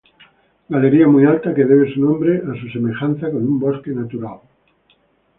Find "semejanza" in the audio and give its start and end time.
2.69-3.27